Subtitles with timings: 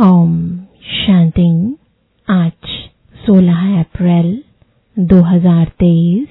[0.00, 1.76] ओम शांति।
[2.28, 2.66] आज
[3.26, 4.44] 16 अप्रैल
[4.98, 6.28] 2023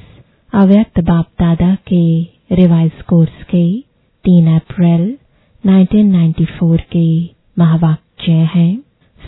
[0.54, 3.82] अव्यक्त बाप दादा के रिवाइज कोर्स के
[4.26, 5.18] 3 अप्रैल
[5.64, 7.26] 1994 के
[7.60, 8.78] महावाक्य है।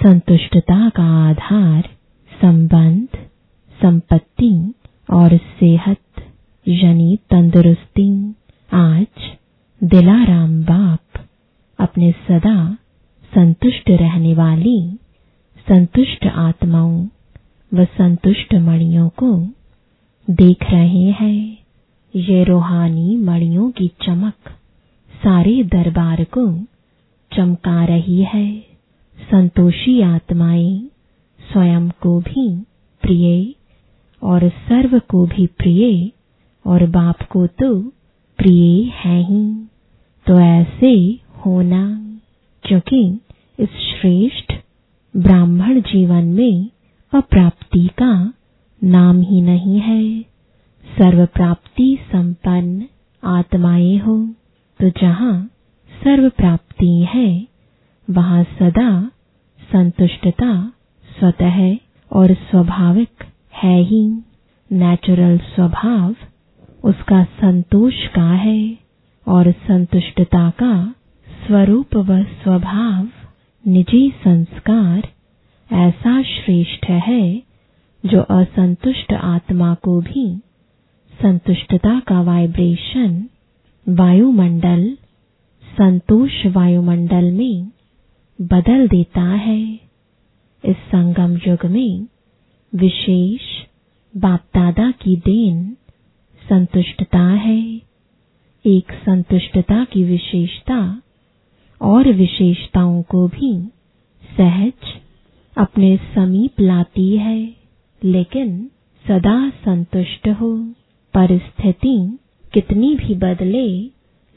[0.04, 1.90] संतुष्टता का आधार
[2.42, 3.08] संबंध,
[3.82, 4.74] संपत्ति
[5.14, 6.32] और सेहत,
[6.68, 8.36] यानी तंदुरुस्ती।
[8.74, 9.08] आज
[9.84, 11.26] दिलाराम बाप
[11.80, 12.78] अपने सदा
[13.36, 14.98] संतुष्ट रहने वाली,
[15.70, 17.08] संतुष्ट आत्माओं
[17.74, 19.48] व संतुष्ट मणियों को
[20.30, 21.58] देख रहे हैं।
[22.16, 24.34] ये रूहानी मणियों की चमक
[25.24, 26.60] सारे दरबार को
[27.36, 28.60] चमका रही है।
[29.32, 30.90] संतोषी आत्माएँ
[31.54, 32.60] स्वयं को भी
[33.02, 33.56] प्रिय
[34.24, 36.12] और सर्व को भी प्रिय
[36.68, 37.82] और बाप को तो
[38.38, 39.68] प्रिय है ही।
[40.26, 42.09] तो ऐसे होना।
[42.70, 43.20] क्योंकि
[43.60, 44.54] इस श्रेष्ठ
[45.18, 46.70] ब्राह्मण जीवन में
[47.14, 48.34] अप्राप्ति का
[48.84, 50.22] नाम ही नहीं है।
[50.98, 52.86] सर्व प्राप्ति संपन्न
[53.24, 54.30] आत्माएँ हो।
[54.80, 55.50] तो जहाँ
[56.04, 57.48] सर्व प्राप्ति है,
[58.10, 59.12] वहाँ सदा
[59.74, 60.74] संतुष्टता
[61.20, 61.78] स्वतः
[62.12, 63.24] और स्वाभाविक
[63.64, 64.24] है ही।
[64.72, 66.16] नेचुरल स्वभाव
[66.84, 68.78] उसका संतोष का है
[69.28, 70.96] और संतुष्टता का
[71.50, 73.08] स्वरूप व स्वभाव
[73.68, 75.10] निजी संस्कार
[75.76, 77.44] ऐसा श्रेष्ठ है
[78.06, 80.40] जो असंतुष्ट आत्मा को भी,
[81.22, 83.30] संतुष्टता का वाइब्रेशन
[83.90, 84.98] वायुमंडल,
[85.78, 87.72] संतोष वायुमंडल में
[88.42, 89.80] बदल देता है।
[90.66, 92.08] इस संगम युग में
[92.76, 93.42] विशेष
[94.18, 95.78] बाप दादा की देन
[96.50, 97.82] संतुष्टता है।
[98.66, 101.02] एक संतुष्टता की विशेषता
[101.82, 103.70] और विशेषताओं को भी
[104.38, 105.02] सहज
[105.58, 107.54] अपने समीप लाती है,
[108.04, 108.70] लेकिन
[109.08, 110.58] सदा संतुष्ट हो।
[111.14, 112.18] परिस्थिति
[112.54, 113.84] कितनी भी बदले,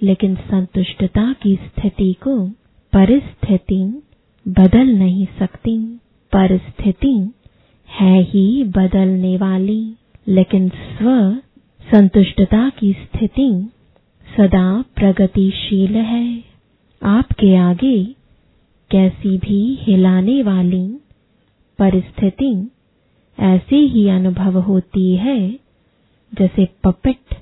[0.03, 2.49] लेकिन संतुष्टता की स्थिति को
[2.93, 4.03] परिस्थिति
[4.49, 5.79] बदल नहीं सकती।
[6.33, 7.33] परिस्थिति
[7.89, 9.95] है ही बदलने वाली,
[10.29, 11.37] लेकिन स्व
[11.91, 13.71] संतुष्टता की स्थिति
[14.37, 16.52] सदा प्रगतिशील है।
[17.03, 18.05] आपके आगे
[18.91, 20.87] कैसी भी हिलाने वाली
[21.79, 22.71] परिस्थिति
[23.41, 25.51] ऐसी ही अनुभव होती है,
[26.33, 27.35] जैसे पपेट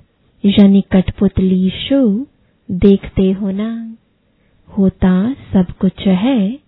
[0.45, 2.27] यानी कठपुतली शो
[2.71, 3.97] देखते हो ना
[4.69, 6.59] होता सब कुछ है,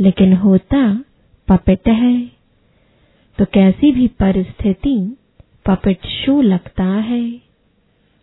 [0.00, 1.04] लेकिन होता
[1.48, 2.30] पपेट है।
[3.38, 5.16] तो कैसी भी परिस्थिति
[5.66, 7.40] पपेट शो लगता है।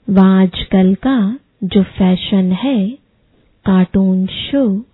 [0.09, 3.04] वह आजकल का जो फ़ैशन है
[3.65, 4.85] कार्टून शो।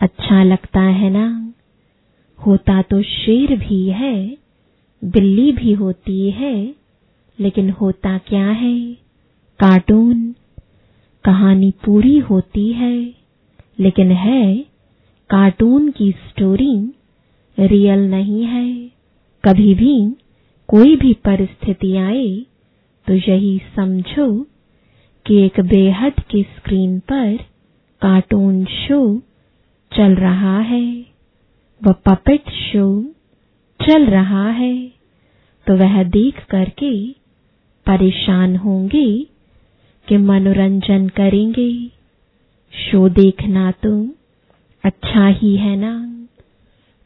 [0.00, 1.54] अच्छा लगता है ना?
[2.46, 4.38] होता तो शेर भी है,
[5.04, 6.74] बिल्ली भी होती है,
[7.40, 8.92] लेकिन होता क्या है?
[9.58, 10.34] कार्टून।
[11.24, 13.14] कहानी पूरी होती है,
[13.80, 14.56] लेकिन है,
[15.30, 16.92] कार्टून की स्टोरी
[17.58, 18.90] रियल नहीं है।
[19.44, 20.16] कभी भी
[20.68, 22.46] कोई भी परिस्थिति आए
[23.06, 24.46] तो यही समझो
[25.26, 27.38] कि एक बेहद की स्क्रीन पर
[28.00, 29.18] कार्टून शो
[29.96, 31.06] चल रहा है।
[31.82, 33.02] व पपेट शो
[33.86, 34.92] चल रहा है।
[35.66, 37.12] तो वह देख करके
[37.86, 39.26] परेशान होंगे
[40.08, 41.88] कि मनोरंजन करेंगे।
[42.72, 44.08] शो देखना तो
[44.84, 46.26] अच्छा ही है ना।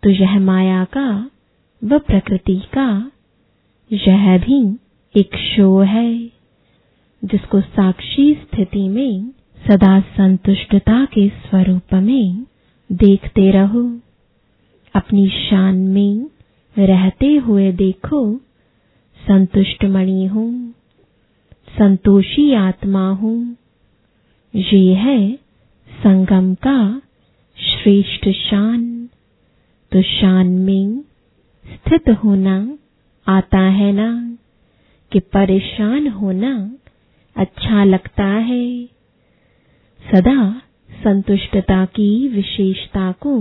[0.02, 1.30] तो यह माया का
[1.84, 3.12] व प्रकृति का,
[3.92, 4.76] यह भी
[5.16, 6.24] एक शो है,
[7.24, 9.32] जिसको साक्षी स्थिति में
[9.72, 12.46] सदा संतुष्टता के स्वरूप में
[12.92, 13.82] देखते रहो।
[14.94, 16.26] अपनी शान में
[16.78, 18.36] रहते हुए देखो।
[19.20, 20.74] संतुष्ट मणि हूँ,
[21.78, 23.56] संतोषी आत्मा हूँ।
[24.54, 25.34] ये है
[25.88, 27.02] संगम का
[27.58, 29.08] श्रेष्ठ शान।
[29.92, 31.00] तो शान में
[31.66, 32.78] स्थित होना
[33.26, 34.36] आता है ना,
[35.12, 36.70] कि परेशान होना
[37.36, 38.88] अच्छा लगता है।
[40.02, 40.62] सदा
[41.04, 43.34] संतुष्टता की विशेषता को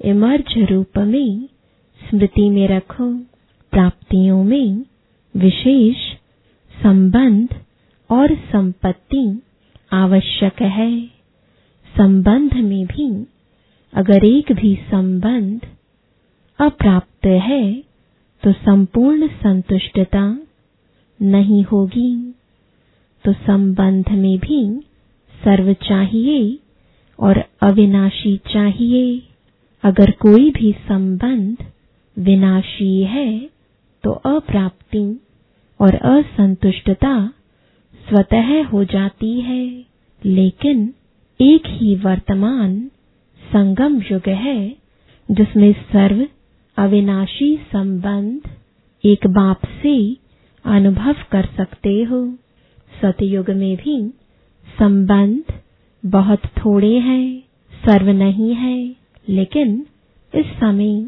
[0.00, 1.48] इमर्ज रूप में,
[2.00, 3.06] स्मृति में रखो,
[3.72, 4.84] प्राप्तियों में
[5.34, 5.96] विशेष
[6.74, 7.54] संबंध
[8.10, 9.24] और संपत्ति
[9.92, 11.06] आवश्यक है।
[11.94, 13.08] संबंध में भी
[13.92, 15.66] अगर एक भी संबंध
[16.58, 17.64] अप्राप्त है
[18.42, 20.26] तो संपूर्ण संतुष्टता
[21.20, 22.14] नहीं होगी।
[23.24, 24.60] तो संबंध में भी
[25.46, 26.58] सर्व चाहिए
[27.20, 29.22] और अविनाशी चाहिए।
[29.84, 31.56] अगर कोई भी संबंध
[32.16, 33.50] विनाशी है
[34.04, 35.20] तो अप्राप्ति
[35.80, 37.32] और असंतुष्टता
[38.08, 39.84] स्वतः हो जाती है।
[40.24, 40.94] लेकिन
[41.40, 42.90] एक ही वर्तमान
[43.52, 44.76] संगम युग है,
[45.30, 46.26] जिसमें सर्व
[46.76, 48.40] अविनाशी संबंध
[49.04, 50.16] एक बाप से
[50.64, 52.20] अनुभव कर सकते हो।
[53.02, 53.96] सतयुग में भी
[54.68, 55.42] संबंध
[56.06, 57.40] बहुत थोड़े हैं,
[57.86, 58.96] सर्व नहीं है,
[59.28, 59.86] लेकिन
[60.34, 61.06] इस समय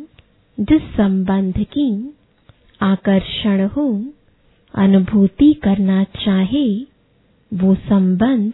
[0.60, 2.14] जिस संबंध की
[2.82, 4.04] आकर्षण हो,
[4.74, 6.82] अनुभूति करना चाहे,
[7.54, 8.52] वो संबंध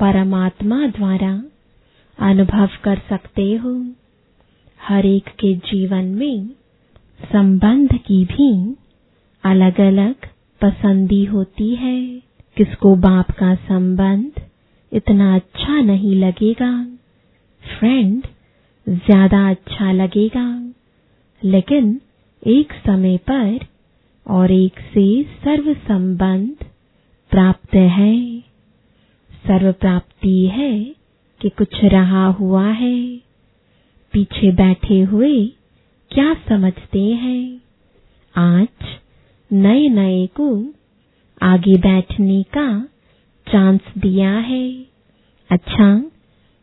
[0.00, 1.44] परमात्मा द्वारा
[2.18, 3.92] अनुभव कर सकते हो।
[4.80, 6.46] हर एक के जीवन में
[7.32, 8.76] संबंध की भी
[9.44, 10.14] अलग अलग
[10.60, 12.22] पसंदी होती है।
[12.56, 14.40] किसको बाप का संबंध
[14.92, 16.72] इतना अच्छा नहीं लगेगा?
[17.62, 18.26] फ्रेंड
[18.88, 20.72] ज़्यादा अच्छा लगेगा।
[21.44, 22.00] लेकिन
[22.46, 23.58] एक समय पर
[24.26, 26.64] और एक से सर्व संबंध
[27.30, 28.40] प्राप्त है।
[29.44, 30.94] सर्व प्राप्ति है
[31.40, 33.16] कि कुछ रहा हुआ है।
[34.14, 35.34] पीछे बैठे हुए
[36.10, 37.60] क्या समझते हैं?
[38.34, 38.96] आज
[39.50, 40.48] नए नए को
[41.44, 42.88] आगे बैठने का
[43.52, 44.86] चांस दिया है।
[45.50, 46.10] अच्छा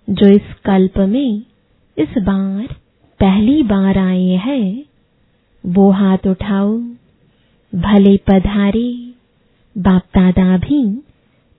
[0.10, 1.42] जो इस कल्प में
[1.98, 2.68] इस बार
[3.20, 4.86] पहली बार आए हैं,
[5.66, 6.78] वो हाथ उठाओ।
[7.76, 9.14] भले पधारे
[9.78, 11.02] बाप दादा भी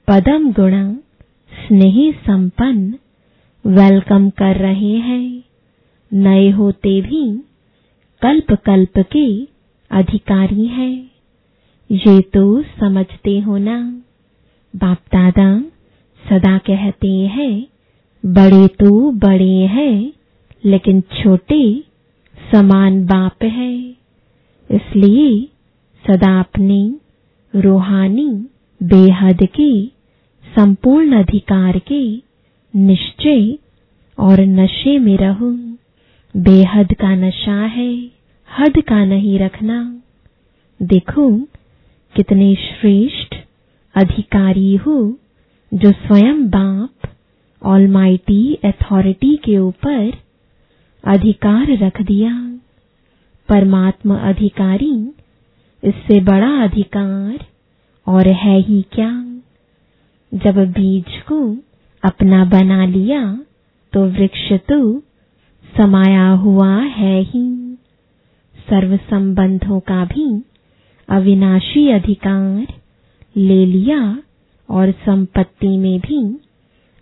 [0.08, 0.94] पदम गुणा
[1.52, 2.94] स्नेह संपन्न
[3.66, 5.44] वेलकम कर रहे हैं।
[6.12, 7.42] नए होते भी
[8.22, 9.44] कल्प कल्प के
[9.90, 11.11] अधिकारी हैं।
[11.92, 14.02] ये तो समझते हो ना।
[14.76, 15.60] बाप दादा
[16.28, 17.66] सदा कहते हैं,
[18.26, 20.12] बड़े तो बड़े हैं,
[20.64, 21.84] लेकिन छोटे
[22.52, 23.90] समान बाप है।
[24.70, 25.48] इसलिए
[26.04, 26.94] सदा अपने
[27.56, 28.46] रूहानी
[28.82, 29.86] बेहद के,
[30.44, 32.22] संपूर्ण अधिकार के
[32.76, 33.58] निश्चय
[34.18, 35.50] और नशे में रहो।
[36.36, 38.10] बेहद का नशा है,
[38.58, 40.02] हद का नहीं रखना।
[40.82, 41.40] देखो
[42.14, 43.34] कितने श्रेष्ठ
[43.94, 44.96] अधिकारी हो
[45.72, 47.08] जो स्वयं बाप
[47.62, 50.12] ऑलमाइटी अथॉरिटी के ऊपर
[51.04, 52.32] अधिकार रख दिया।
[53.48, 54.94] परमात्मा अधिकारी
[55.82, 57.44] इससे बड़ा अधिकार
[58.06, 59.10] और है ही क्या?
[60.32, 61.40] जब बीज को
[62.02, 63.24] अपना बना लिया
[63.92, 64.78] तो वृक्ष तो
[65.74, 67.46] समाया हुआ है ही।
[68.68, 70.26] सर्व संबंधों का भी
[71.12, 72.66] अविनाशी अधिकार
[73.36, 74.22] ले लिया
[74.68, 76.20] और संपत्ति में भी।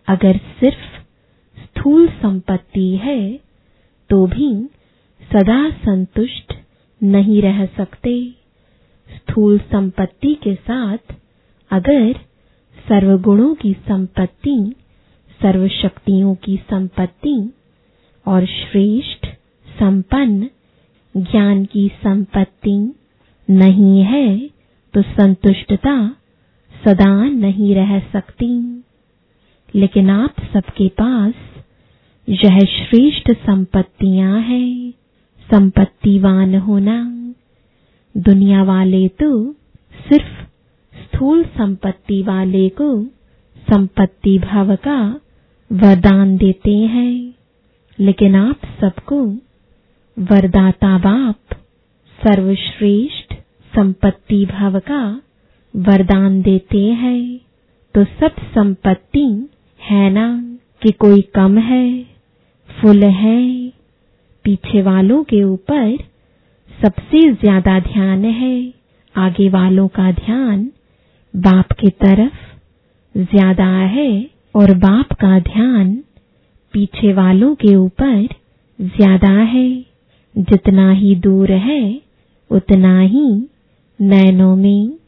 [0.08, 1.00] अगर सिर्फ़
[1.56, 3.40] स्थूल संपत्ति है
[4.10, 4.52] तो भी
[5.30, 6.54] सदा संतुष्ट
[7.02, 8.14] नहीं रह सकते।
[9.08, 11.14] स्थूल संपत्ति के साथ
[11.70, 12.12] अगर
[12.88, 14.74] सर्वगुणों की संपत्ति,
[15.40, 17.52] सर्वशक्तियों की संपत्ति
[18.26, 19.26] और श्रेष्ठ,
[19.78, 20.50] संपन्न,
[21.14, 22.94] ज्ञान की संपत्ति
[23.50, 24.50] नहीं है
[24.94, 26.16] तो संतुष्टता
[26.84, 28.82] सदा नहीं रह सकती।
[29.74, 31.34] लेकिन आप सबके पास
[32.28, 34.90] यह श्रेष्ठ संपत्तियाँ हैं,
[35.50, 37.04] संपत्तिवान होना।
[38.16, 39.52] दुनिया वाले तो
[40.08, 40.46] सिर्फ़
[40.94, 43.04] स्थूल संपत्ति वाले को
[43.70, 45.20] संपत्ति भाव का
[45.72, 47.34] वरदान देते हैं।
[48.00, 49.24] लेकिन आप सबको
[50.18, 51.36] वरदाता बाप,
[52.26, 53.34] सर्वश्रेष्ठ
[53.72, 55.02] संपत्ति भाव का
[55.74, 57.40] वरदान देते हैं।
[57.94, 59.26] तो सब संपत्ति
[59.80, 60.26] है ना
[60.82, 61.86] कि कोई कम है?
[62.68, 63.40] फुल है।
[64.44, 65.96] पीछे वालों के ऊपर
[66.78, 68.72] सबसे ज़्यादा ध्यान है।
[69.14, 70.70] आगे वालों का ध्यान
[71.34, 72.38] बाप की तरफ़
[73.14, 74.10] ज़्यादा है
[74.54, 75.94] और बाप का ध्यान
[76.74, 78.26] पीछे वालों के ऊपर
[78.78, 79.68] ज़्यादा है।
[80.34, 82.00] जितना ही दूर है,
[82.50, 83.26] उतना ही
[84.02, 84.98] नैनों में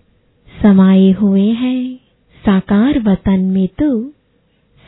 [0.63, 1.97] समाये हुए हैं।
[2.47, 4.09] साकार वतन में तो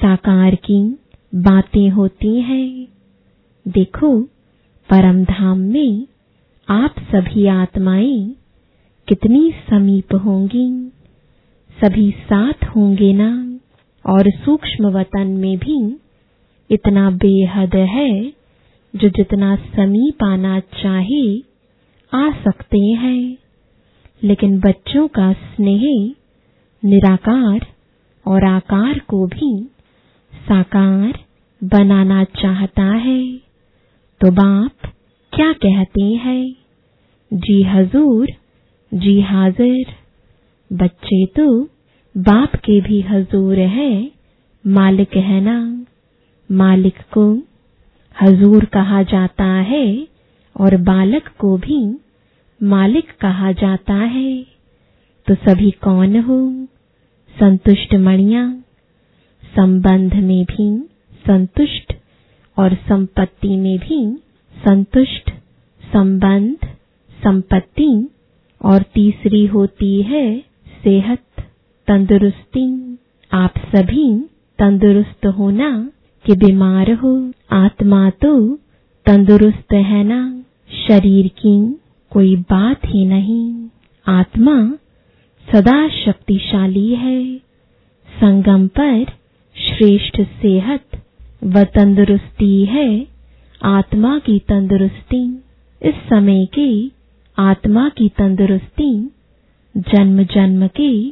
[0.02, 0.98] साकार की
[1.34, 2.88] बातें होती हैं।
[3.68, 4.22] देखो,
[4.90, 6.06] परम धाम में
[6.68, 8.34] आप सभी आत्माएँ
[9.08, 10.92] कितनी समीप होंगी।
[11.84, 13.58] सभी साथ होंगे ना?
[14.06, 15.96] और सूक्ष्म वतन में भी
[16.70, 18.24] इतना बेहद है,
[18.96, 21.38] जो जितना समीप आना चाहे,
[22.14, 23.43] आ सकते हैं।
[24.24, 26.14] लेकिन बच्चों का स्नेह
[26.84, 27.66] निराकार
[28.26, 29.68] और आकार को भी
[30.34, 31.18] साकार
[31.64, 33.36] बनाना चाहता है।
[34.20, 34.92] तो बाप
[35.32, 36.56] क्या कहते हैं?
[37.32, 38.26] जी हजूर,
[38.94, 39.94] जी हाजिर।
[40.72, 41.64] बच्चे तो
[42.16, 44.10] बाप के भी हजूर हैं,
[44.66, 45.86] मालिक है ना?
[46.52, 47.42] मालिक को
[48.22, 50.08] हजूर कहा जाता है
[50.60, 51.98] और बालक को भी
[52.62, 54.46] मालिक कहा जाता है।
[55.26, 56.66] तो सभी कौन हो?
[57.40, 58.62] संतुष्ट मणिया।
[59.56, 60.88] संबंध में भी
[61.26, 61.92] संतुष्ट
[62.58, 64.16] और संपत्ति में भी
[64.68, 65.30] संतुष्ट।
[65.92, 66.56] संबंध,
[67.24, 68.08] संपत्ति
[68.64, 70.44] और तीसरी होती है
[70.84, 71.24] सेहत,
[71.86, 72.98] तंदुरुस्ती।
[73.32, 74.18] आप सभी
[74.58, 75.90] तंदुरुस्त होना
[76.26, 78.58] कि बीमार हो। आत्मा तो
[79.06, 80.42] तंदुरुस्त है ना?
[80.88, 81.80] शरीर की
[82.14, 83.68] कोई बात ही नहीं।
[84.06, 84.72] आत्मा
[85.52, 87.36] सदा शक्तिशाली है।
[88.20, 89.04] संगम पर
[89.56, 90.84] श्रेष्ठ सेहत
[91.44, 93.06] व तंदुरुस्ती है।
[93.62, 95.36] आत्मा की तंदुरुस्ती।
[95.82, 96.90] इस समय के
[97.38, 99.10] आत्मा की तंदुरुस्ती,
[99.76, 101.10] जन्म जन्म के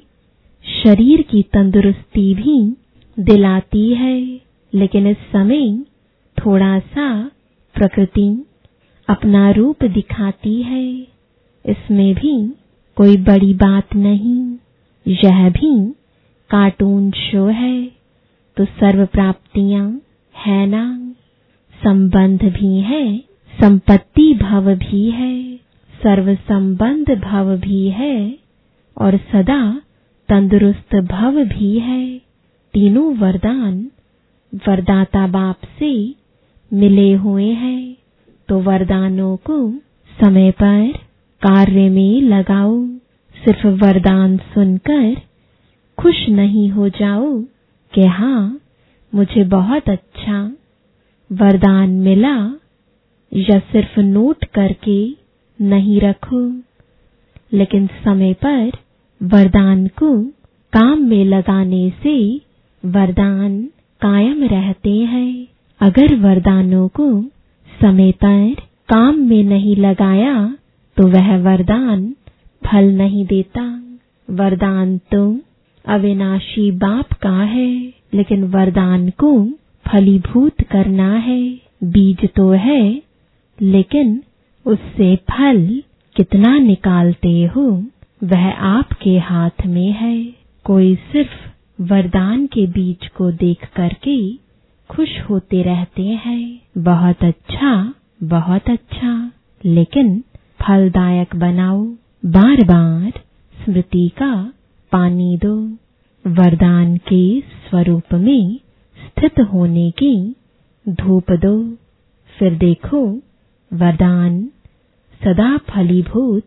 [0.85, 2.77] शरीर की तंदुरुस्ती भी
[3.23, 4.41] दिलाती है।
[4.75, 5.79] लेकिन इस समय
[6.39, 7.31] थोड़ा सा
[7.75, 8.45] प्रकृति
[9.09, 10.93] अपना रूप दिखाती है।
[11.67, 12.53] इसमें भी
[12.97, 14.57] कोई बड़ी बात नहीं।
[15.09, 15.91] यह भी
[16.51, 17.87] कार्टून शो है।
[18.57, 20.01] तो सर्व प्राप्तियाँ
[20.37, 21.15] है ना?
[21.85, 23.19] संबंध भी है।
[23.61, 25.57] संपत्ति भव भी है।
[26.03, 28.39] सर्व संबंध भव भी है।
[28.99, 29.83] और सदा
[30.29, 32.19] तंदुरुस्त भव भी है।
[32.73, 33.91] तीनों वरदान
[34.55, 36.15] वरदाता बाप से
[36.73, 37.97] मिले हुए हैं।
[38.49, 39.71] तो वरदानों को
[40.21, 40.93] समय पर
[41.43, 42.87] कार्य में लगाओ।
[43.45, 45.17] सिर्फ़ वरदान सुनकर
[45.99, 47.41] खुश नहीं हो जाओ
[47.95, 48.61] कि हाँ
[49.15, 50.53] मुझे बहुत अच्छा
[51.33, 52.37] वरदान मिला,
[53.35, 55.17] या सिर्फ़ नोट करके
[55.61, 56.53] नहीं रखो।
[57.53, 58.73] लेकिन समय पर
[59.23, 60.23] वरदान को
[60.73, 62.37] काम में लगाने से
[62.85, 63.63] वरदान
[64.01, 65.47] कायम रहते हैं।
[65.81, 67.25] अगर वरदानों को
[67.83, 68.55] समय पर
[68.89, 70.35] काम में नहीं लगाया
[70.97, 72.05] तो वह वरदान
[72.63, 73.63] फल नहीं देता।
[74.29, 75.23] वरदान तो
[75.85, 77.71] अविनाशी बाप का है,
[78.15, 79.33] लेकिन वरदान को
[79.87, 81.41] फलीभूत करना है।
[81.85, 83.03] बीज तो है,
[83.59, 84.21] लेकिन
[84.67, 85.67] उससे फल
[86.17, 87.65] कितना निकालते हो,
[88.25, 90.17] वह आपके हाथ में है।
[90.67, 94.17] कोई सिर्फ़ वरदान के बीज को देख करके
[94.93, 99.33] खुश होते रहते हैं। बहुत अच्छा बहुत अच्छा।
[99.65, 100.25] लेकिन
[100.61, 101.85] फलदायक बनाओ।
[102.25, 103.13] बार बार
[103.65, 104.53] स्मृति का
[104.93, 105.57] पानी दो।
[106.27, 108.57] वरदान के स्वरूप में
[108.97, 110.37] स्थित होने की
[110.89, 111.73] धूप दो।
[112.39, 113.07] फिर देखो,
[113.73, 114.45] वरदान
[115.25, 116.47] सदा फलीभूत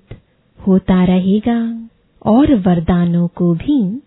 [0.68, 1.90] होता रहेगा
[2.26, 3.98] और वरदानों को भी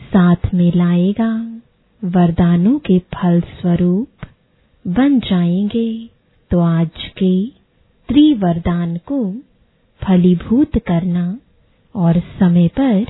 [0.00, 1.60] साथ में लाएगा।
[2.06, 4.26] वरदानों के फल स्वरूप
[4.86, 5.88] बन जाएँगे।
[6.50, 7.46] तो आज के
[8.08, 9.32] त्रिवरदान को
[10.00, 11.24] फलीभूत करना
[11.94, 13.04] और समय पर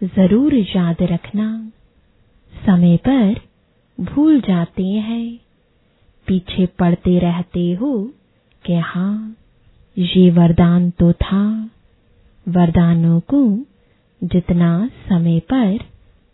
[0.00, 1.46] ज़रूर याद रखना।
[2.52, 3.40] समय पर
[3.98, 5.36] भूल जाते हैं।
[6.28, 7.92] पीछे पड़ते रहते हो
[8.64, 9.36] कि हाँ
[9.98, 11.70] ये वरदान तो था।
[12.48, 13.44] वरदानों को
[14.22, 15.76] जितना समय पर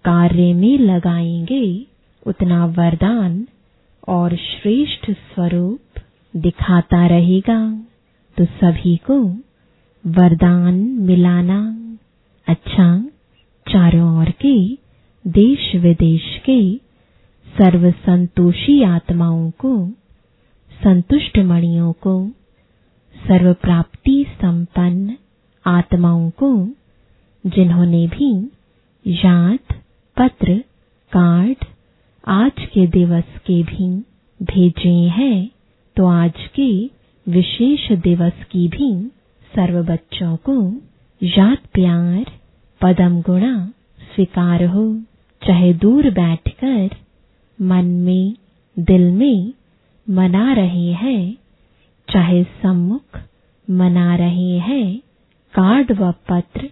[0.04, 1.89] कार्य में लगाएँगे
[2.26, 3.46] उतना वरदान
[4.08, 5.80] और श्रेष्ठ स्वरूप
[6.36, 7.86] दिखाता रहेगा।
[8.36, 9.22] तो सभी को
[10.06, 11.76] वरदान मिलाना।
[12.48, 13.10] अच्छा
[13.72, 14.74] चारों ओर के,
[15.26, 16.76] देश विदेश के
[17.58, 19.90] सर्व संतोषी आत्माओं को,
[20.84, 22.28] संतुष्ट मणियों को
[23.26, 25.16] सर्व प्राप्ति संपन्न
[25.66, 26.68] आत्माओं को,
[27.46, 28.50] जिन्होंने भी
[29.06, 29.58] याद,
[30.16, 30.64] पत्र,
[31.12, 31.56] कार्ड
[32.24, 33.86] आज के दिवस के भी
[34.40, 35.50] भेजे हैं
[35.96, 36.90] तो आज के
[37.26, 39.08] विशेष दिवस की भी
[39.54, 40.54] सर्व बच्चों को
[41.22, 42.24] याद प्यार,
[42.80, 43.72] पदम गुणा
[44.14, 44.84] स्वीकार हो।
[45.42, 46.90] चाहे दूर बैठकर
[47.62, 48.34] मन में,
[48.78, 49.52] दिल में
[50.10, 51.34] मना रहे हैं,
[52.08, 53.20] चाहे सम्मुख
[53.70, 54.98] मना रहे हैं,
[55.54, 56.70] कार्ड व पत्र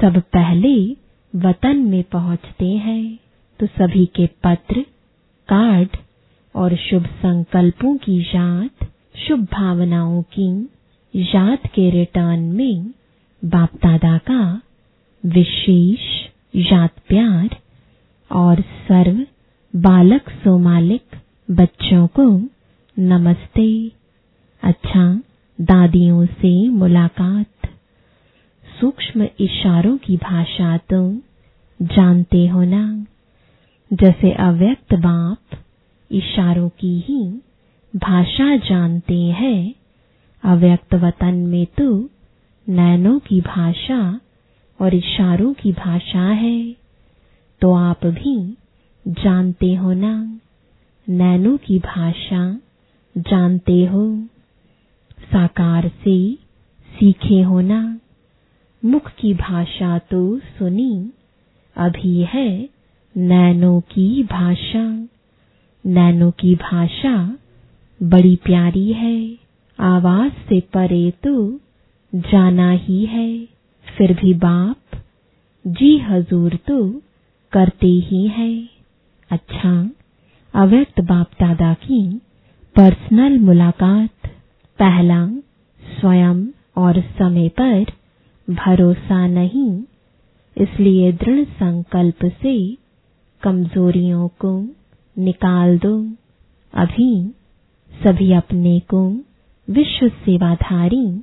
[0.00, 0.96] सब पहले
[1.34, 3.18] वतन में पहुँचते हैं।
[3.60, 4.80] तो सभी के पत्र,
[5.48, 5.88] कार्ड
[6.54, 8.86] और शुभ संकल्पों की याद,
[9.18, 10.68] शुभ भावनाओं की
[11.14, 12.90] याद के रिटर्न में
[13.44, 14.60] बाप दादा का
[15.26, 16.00] विशेष
[16.56, 17.56] याद प्यार
[18.30, 19.26] और सर्व
[19.74, 21.16] बालक सोमालिक
[21.50, 22.28] बच्चों को
[22.98, 23.92] नमस्ते।
[24.62, 25.20] अच्छा
[25.60, 27.68] दादियों से मुलाकात।
[28.80, 31.18] सूक्ष्म इशारों की भाषा तुम
[31.82, 33.06] जानते हो ना?
[33.92, 35.58] जैसे अव्यक्त बाप
[36.12, 37.40] इशारों की ही
[37.96, 39.74] भाषा जानते हैं,
[40.44, 42.10] अव्यक्त वतन में तो
[42.68, 44.20] नैनों की भाषा
[44.80, 46.76] और इशारों की भाषा है।
[47.60, 48.56] तो आप भी
[49.08, 50.40] जानते हो ना,
[51.08, 52.60] नैनों की भाषा
[53.16, 54.22] जानते हो।
[55.32, 56.34] साकार से
[56.90, 58.00] सीखे हो ना,
[58.84, 61.10] मुख की भाषा तो सुनी,
[61.76, 62.77] अभी है
[63.18, 65.08] नैनों की भाषा।
[65.84, 67.38] नैनो की भाषा
[68.02, 69.36] बड़ी प्यारी है।
[69.80, 71.60] आवाज़ से परे तो
[72.14, 73.48] जाना ही है।
[73.86, 75.00] फिर भी बाप,
[75.66, 77.02] जी हजूर तो
[77.52, 78.68] करते ही है।
[79.30, 79.90] अच्छा
[80.54, 82.20] अव्यक्त बाप दादा की
[82.76, 84.26] पर्सनल मुलाकात।
[84.78, 85.26] पहला,
[85.82, 86.46] स्वयं
[86.76, 87.86] और समय पर
[88.50, 89.82] भरोसा नहीं,
[90.56, 92.87] इसलिए दृढ़ संकल्प से
[93.42, 94.68] कमजोरियों को
[95.18, 96.12] निकाल दो।
[96.74, 97.34] अभी
[97.92, 99.20] सभी अपने को
[99.70, 101.22] विश्व सेवाधारी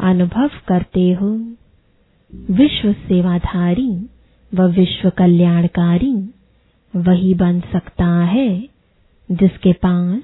[0.00, 1.30] अनुभव करते हो।
[2.50, 4.06] विश्व सेवाधारी
[4.54, 6.30] व विश्व कल्याणकारी
[6.96, 8.68] वही बन सकता है
[9.32, 10.22] जिसके पास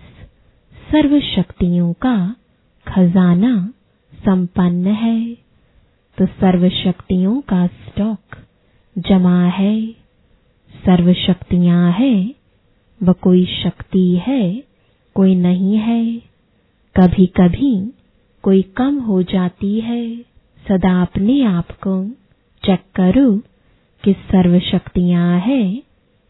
[0.91, 2.37] सर्व शक्तियों का
[2.89, 3.73] खजाना
[4.15, 5.35] संपन्न है।
[6.19, 8.37] तो सर्व शक्तियों का स्टॉक
[8.99, 10.00] जमा है।
[10.87, 12.35] सर्व शक्तियाँ हैं,
[13.03, 14.63] व कोई शक्ति है,
[15.15, 16.17] कोई नहीं है।
[16.97, 17.93] कभी कभी
[18.43, 20.17] कोई कम हो जाती है।
[20.69, 22.11] सदा अपने आप को
[22.65, 23.39] चेक करो
[24.05, 25.83] कि सर्व शक्तियाँ हैं,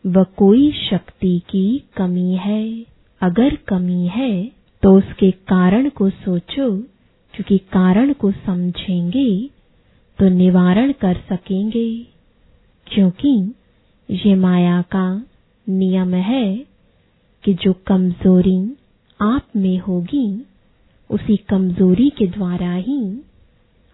[0.06, 2.86] व कोई शक्ति की कमी है।
[3.20, 4.50] अगर कमी है
[4.82, 6.70] तो उसके कारण को सोचो।
[7.34, 9.50] क्योंकि कारण को समझेंगे
[10.18, 12.06] तो निवारण कर सकेंगे।
[12.86, 13.54] क्योंकि
[14.10, 15.26] ये माया का
[15.68, 16.66] नियम है
[17.44, 18.76] कि जो कमज़ोरी
[19.22, 20.46] आप में होगी,
[21.10, 23.22] उसी कमज़ोरी के द्वारा ही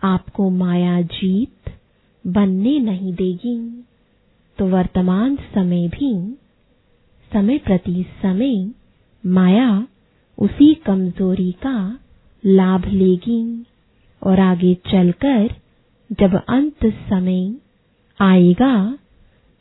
[0.03, 1.73] आपको माया जीत
[2.27, 3.85] बनने नहीं देगी।
[4.59, 6.37] तो वर्तमान समय भी,
[7.33, 8.71] समय प्रति समय
[9.27, 9.87] माया
[10.39, 11.99] उसी कमज़ोरी का
[12.47, 13.67] लाभ लेगी
[14.23, 15.55] और आगे चलकर
[16.21, 17.55] जब अंत समय
[18.21, 18.99] आएगा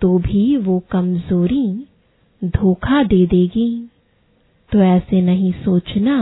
[0.06, 1.88] तो भी वो कमज़ोरी
[2.46, 3.70] धोखा दे देगी।
[4.72, 6.18] तो ऐसे नहीं सोचना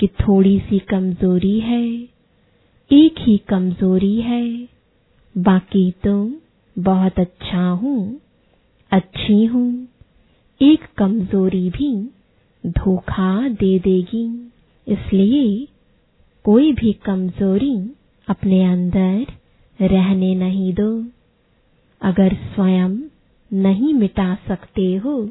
[0.00, 1.86] कि थोड़ी सी कमज़ोरी है,
[2.90, 4.68] एक ही कमज़ोरी है।
[5.34, 6.14] बाकी तो
[6.78, 8.20] बहुत अच्छा हूँ,
[8.92, 9.88] अच्छी हूँ,
[10.60, 12.10] एक कमज़ोरी भी
[12.66, 14.52] धोखा दे देगी।
[14.86, 15.68] इसलिए
[16.44, 17.76] कोई भी कमज़ोरी
[18.28, 19.26] अपने अंदर
[19.86, 21.21] रहने नहीं दो।
[22.02, 22.96] अगर स्वयं
[23.52, 25.30] नहीं मिटा सकते हो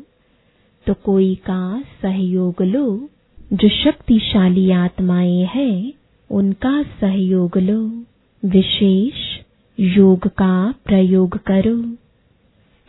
[0.88, 3.10] तो कोई का सहयोग लो।
[3.54, 5.94] जो शक्तिशाली आत्माएँ हैं,
[6.32, 8.06] उनका सहयोग लो।
[8.46, 9.40] विशेष
[9.80, 11.76] योग का प्रयोग करो।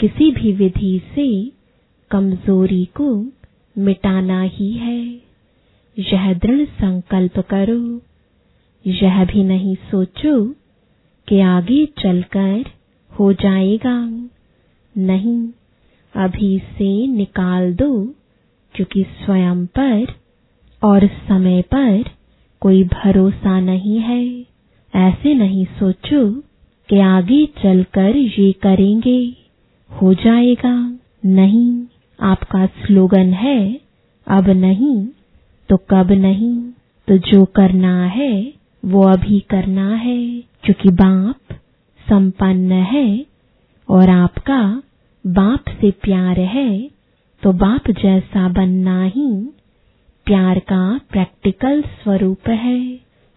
[0.00, 1.52] किसी भी विधि से
[2.10, 3.26] कमज़ोरी को
[3.78, 5.04] मिटाना ही है।
[5.98, 8.00] यह दृढ़ संकल्प करो।
[8.86, 10.54] यह भी नहीं सोचो
[11.28, 12.64] कि आगे चलकर
[13.18, 14.28] हो जाएगा।
[14.98, 15.48] नहीं,
[16.14, 18.14] अभी से निकाल दो,
[18.74, 20.06] क्योंकि स्वयं पर
[20.82, 22.04] और समय पर
[22.60, 24.44] कोई भरोसा नहीं है।
[24.94, 26.40] ऐसे नहीं सोचो
[26.88, 29.34] कि आगे चलकर ये करेंगे।
[30.02, 31.84] हो जाएगा। नहीं,
[32.20, 33.80] आपका स्लोगन है,
[34.26, 35.06] अब नहीं
[35.68, 36.62] तो कब नहीं
[37.08, 38.52] तो जो करना है,
[38.84, 41.36] वो अभी करना है, क्योंकि बाप
[42.12, 43.06] संपन्न है
[43.88, 44.62] और आपका
[45.24, 46.68] बाप से प्यार है
[47.42, 49.28] तो बाप जैसा बनना ही
[50.26, 52.78] प्यार का प्रैक्टिकल स्वरूप है।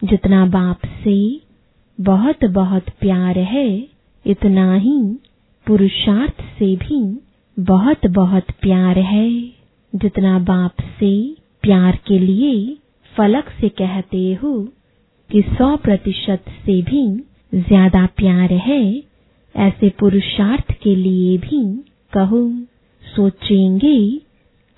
[0.01, 1.15] जितना बाप से
[1.97, 3.67] बहुत बहुत प्यार है,
[4.25, 4.97] इतना ही
[5.67, 6.99] पुरुषार्थ से भी
[7.57, 9.29] बहुत बहुत प्यार है।
[9.93, 11.13] जितना बाप से
[11.63, 12.53] प्यार के लिए
[13.13, 14.53] फलक से कहते हो
[15.29, 17.05] कि सौ प्रतिशत से भी
[17.53, 18.81] ज़्यादा प्यार है,
[19.55, 21.61] ऐसे पुरुषार्थ के लिए भी
[22.13, 22.41] कहो,
[23.03, 23.99] सोचेंगे,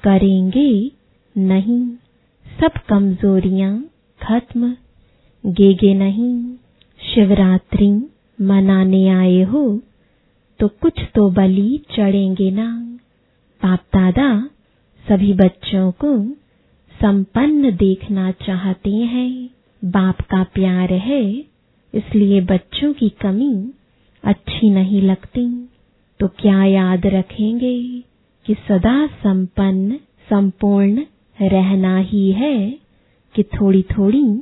[0.04, 0.72] करेंगे
[1.36, 1.86] नहीं,
[2.58, 3.74] सब कमजोरियाँ
[4.22, 4.74] खत्म,
[5.44, 6.36] गेगे नहीं,
[7.02, 7.90] शिवरात्रि
[8.42, 9.64] मनाने आए हो
[10.60, 12.70] तो कुछ तो बलि चढ़ेंगे ना।
[13.62, 14.30] बाप दादा,
[15.06, 16.18] सभी बच्चों को
[16.96, 19.50] संपन्न देखना चाहते हैं,
[19.82, 21.24] बाप का प्यार है
[21.94, 23.72] इसलिए बच्चों की कमी
[24.24, 25.70] अच्छी नहीं लगती।
[26.20, 28.04] तो क्या याद रखेंगे
[28.46, 29.96] कि सदा संपन्न,
[30.30, 31.06] संपूर्ण
[31.42, 32.80] रहना ही है
[33.36, 34.42] कि थोड़ी थोड़ी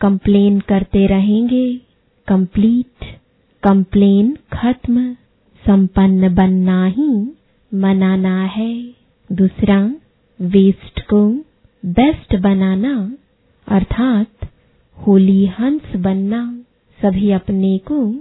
[0.00, 1.80] कंप्लेन करते रहेंगे।
[2.28, 3.20] कंप्लीट,
[3.62, 5.14] कंप्लेन खत्म,
[5.66, 7.30] संपन्न बनना ही
[7.74, 8.94] मनाना है।
[9.32, 9.94] दूसरा
[10.40, 11.30] वेस्ट को
[11.84, 13.12] बेस्ट बनाना,
[13.68, 14.48] अर्थात
[15.06, 16.64] होली हंस बनना।
[17.02, 18.12] सभी अपने को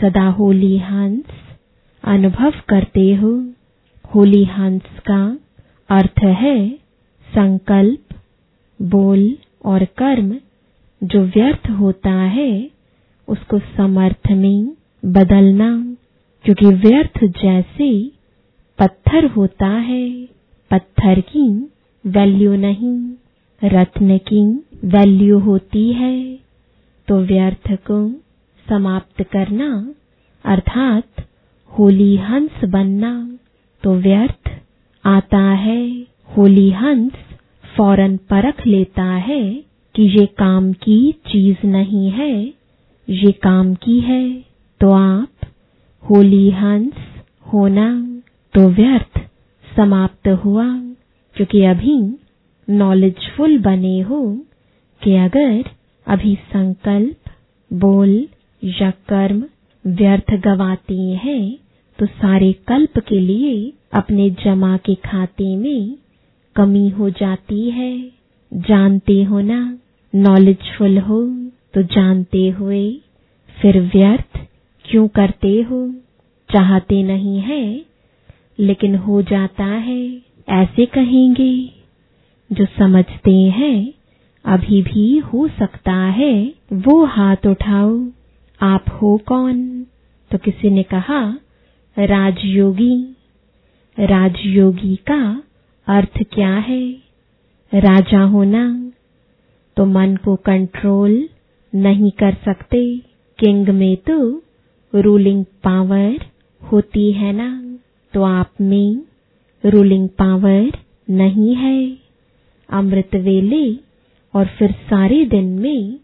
[0.00, 1.24] सदा होली हंस
[2.04, 3.52] अनुभव करते हो।
[4.14, 5.38] होली हंस का
[5.90, 6.70] अर्थ है
[7.34, 8.14] संकल्प,
[8.82, 10.36] बोल और कर्म
[11.04, 12.70] जो व्यर्थ होता है,
[13.28, 15.96] उसको समर्थ में बदलना,
[16.44, 18.10] क्योंकि व्यर्थ जैसे
[18.78, 20.24] पत्थर होता है।
[20.70, 21.70] पत्थर की
[22.06, 23.12] वैल्यू नहीं,
[23.64, 26.38] रत्न की वैल्यू होती है।
[27.08, 27.96] तो व्यर्थ को
[28.66, 29.68] समाप्त करना,
[30.44, 31.24] अर्थात
[31.70, 33.12] होली हंस बनना
[33.82, 34.50] तो व्यर्थ
[35.04, 35.82] आता है।
[36.28, 37.12] होली हंस
[37.76, 39.42] फ़ौरन परख लेता है
[39.94, 42.34] कि ये काम की चीज़ नहीं है।
[43.08, 44.24] ये काम की है
[44.80, 45.46] तो आप
[46.02, 46.92] होली हंस
[47.52, 47.88] होना
[48.54, 49.18] तो व्यर्थ
[49.66, 50.66] समाप्त हुआ।
[51.36, 51.96] क्योंकि अभी
[52.68, 54.20] नॉलेजफुल बने हो
[55.02, 55.70] कि अगर
[56.06, 57.30] अभी संकल्प,
[57.70, 58.10] बोल,
[58.62, 59.42] या कर्म
[59.84, 61.42] व्यर्थ गवाते हैं
[61.98, 65.96] तो सारे कल्प के लिए अपने जमा के खाते में
[66.56, 67.92] कमी हो जाती है।
[68.52, 69.58] जानते हो ना
[70.12, 71.20] नॉलेजफुल हो
[71.74, 72.82] तो जानते हुए
[73.56, 74.38] फिर व्यर्थ
[74.84, 75.80] क्यों करते हो?
[76.50, 77.64] चाहते नहीं है,
[78.58, 80.02] लेकिन हो जाता है,
[80.48, 81.52] ऐसे कहेंगे।
[82.50, 83.76] जो समझते हैं
[84.44, 88.06] अभी भी हो सकता है, वो हाथ उठाओ।
[88.62, 89.86] आप हो कौन?
[90.30, 91.38] तो किसी ने कहा,
[91.98, 93.16] राजयोगी।
[93.98, 95.42] राजयोगी का
[95.86, 96.92] अर्थ क्या है?
[97.74, 98.92] राजा होना
[99.76, 101.28] तो मन को कंट्रोल
[101.74, 102.98] नहीं कर सकते।
[103.38, 104.42] किंग में तो
[104.94, 106.18] रूलिंग पावर
[106.62, 107.78] होती है ना?
[108.14, 109.02] तो आप में
[109.66, 110.72] रूलिंग पावर
[111.10, 111.96] नहीं है।
[112.70, 113.91] अमृत वेले
[114.34, 115.98] और फिर सारे दिन में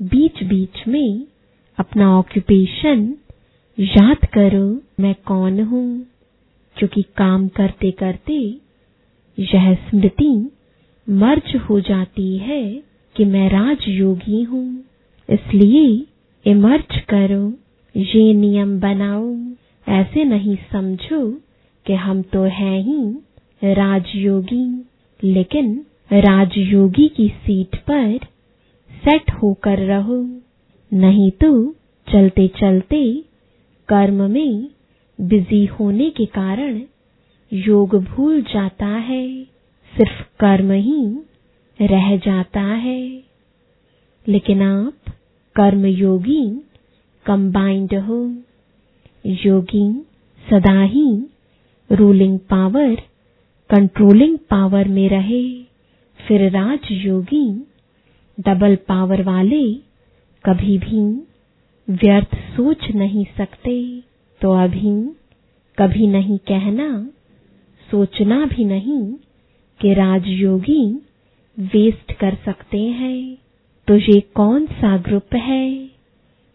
[0.00, 1.26] बीच बीच में,
[1.78, 3.14] अपना ऑक्यूपेशन
[3.78, 4.66] याद करो
[5.00, 5.86] मैं कौन हूँ
[6.76, 8.38] क्योंकि काम करते करते
[9.38, 10.30] यह स्मृति
[11.06, 12.62] मर्ज हो जाती है
[13.16, 14.66] कि मैं राजयोगी हूँ।
[15.28, 15.84] इसलिए
[16.46, 17.44] इमर्ज करो
[17.94, 19.34] ये नियम बनाओ।
[19.86, 21.20] ऐसे नहीं समझो
[21.86, 24.64] कि हम तो हैं ही राजयोगी,
[25.20, 25.74] लेकिन
[26.12, 28.18] राजयोगी की सीट पर
[28.90, 30.40] सेट होकर रहो,
[30.92, 31.72] नहीं तो
[32.12, 33.24] चलते चलते
[33.88, 34.68] कर्म में
[35.20, 36.80] बिज़ी होने के कारण
[37.52, 39.44] योग भूल जाता है,
[39.96, 41.18] सिर्फ़ कर्म ही
[41.82, 43.22] रह जाता है।
[44.28, 44.94] लेकिन आप
[45.56, 46.60] कर्म योगी
[47.26, 48.36] कंबाइंड हो।
[49.26, 50.06] योगी
[50.50, 51.26] सदा ही
[51.92, 52.94] रूलिंग पावर
[53.70, 55.65] कंट्रोलिंग पावर में रहे।
[56.26, 57.48] फिर राजयोगी
[58.38, 59.64] डबल पावर वाले,
[60.44, 61.00] कभी भी
[61.88, 64.02] व्यर्थ सोच नहीं सकते
[64.40, 64.90] तो अभी
[65.78, 66.88] कभी नहीं कहना,
[67.90, 69.02] सोचना भी नहीं
[69.80, 70.84] कि राजयोगी
[71.58, 73.38] वेस्ट कर सकते हैं।
[73.88, 75.90] तो ये कौन सा ग्रुप है?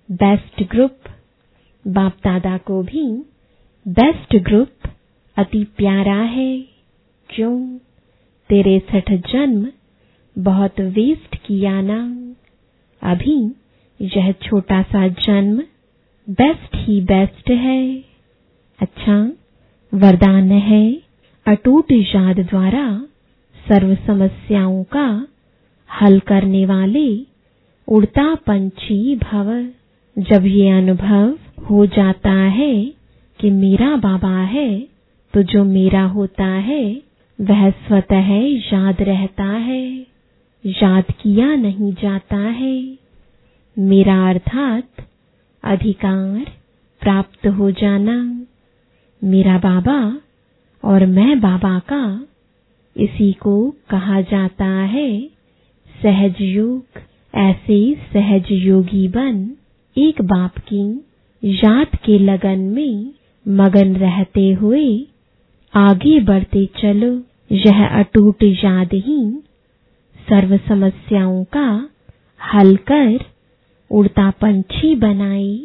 [0.10, 0.98] बेस्ट ग्रुप
[1.88, 3.06] बाप दादा को भी
[3.88, 4.90] बेस्ट ग्रुप
[5.38, 6.62] अति प्यारा है।
[7.30, 7.78] क्यों?
[8.52, 9.68] तेरे सठ जन्म,
[10.38, 12.00] बहुत वेस्ट किया ना।
[13.02, 13.52] अभी
[14.02, 15.58] यह छोटा सा जन्म
[16.30, 18.04] बेस्ट ही बेस्ट है।
[18.80, 19.32] अच्छा
[19.94, 21.02] वरदान है
[21.46, 23.06] अटूट याद द्वारा
[23.68, 25.28] सर्व समस्याओं का
[26.02, 27.26] हल करने वाले
[27.88, 29.70] उड़ता पंछी भव।
[30.18, 32.86] जब ये अनुभव हो जाता है
[33.40, 34.88] कि मेरा बाबा है
[35.34, 37.11] तो जो मेरा होता है
[37.42, 38.28] वह स्वतः
[38.74, 40.06] याद रहता है,
[40.66, 42.98] याद किया नहीं जाता है।
[43.80, 44.90] मेरा अर्थात
[45.64, 46.52] अधिकार
[47.02, 48.46] प्राप्त हो जाना।
[49.24, 50.18] मेरा बाबा
[50.84, 52.26] और मैं बाबा का
[52.98, 55.30] इसी को कहा जाता है।
[56.02, 56.86] सहज योग,
[57.36, 59.52] ऐसे सहज योगी बन,
[59.98, 61.06] एक बाप की
[61.44, 63.12] याद के लगन में
[63.48, 65.06] मगन रहते हुए
[65.74, 69.44] आगे बढ़ते चलो। यह अटूट याद ही
[70.30, 71.90] सर्व समस्याओं का
[72.54, 73.20] हल कर
[73.92, 75.60] उड़ता पंछी बनाए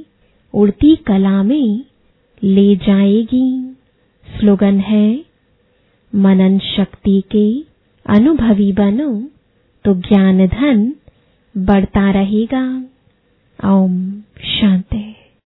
[0.55, 1.85] उड़ती कला में
[2.43, 3.77] ले जाएगी।
[4.39, 5.25] स्लोगन है,
[6.15, 7.65] मनन शक्ति के
[8.15, 9.29] अनुभवी बनो
[9.85, 10.93] तो ज्ञान धन
[11.57, 12.85] बढ़ता रहेगा।
[13.65, 15.06] ओम, शांति।